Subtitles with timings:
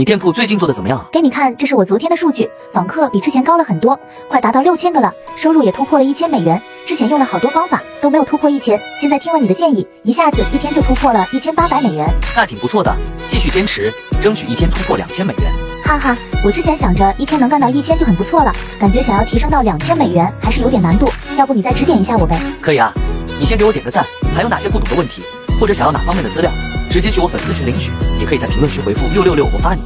[0.00, 1.06] 你店铺最近做的怎么样啊？
[1.12, 6.58] 给你看，这是我昨天的数据，访客比之前高了很多，快达到六千个了，收入也突破了一千美元。
[6.86, 13.92] 之前用了好多方法都没有突破一千，现在听了你的建议，一下子一天就突破了一千八百美元，那挺不错的，继续坚持，
[14.22, 15.52] 争取一天突破两千美元。
[15.84, 21.06] 哈哈，我之前想着一天能干到一千就很不错了，感觉想要提升到两千美元还是有点难度，
[21.36, 22.40] 要不你再指点一下我呗？
[22.62, 22.90] 可以啊，
[23.38, 24.02] 你先给我点个赞。
[24.34, 25.22] 还有哪些不懂的问题，
[25.60, 26.50] 或者想要哪方面的资料，
[26.88, 29.82] 直接去我粉丝群领取，也可以在评论区回复六六六，我发你。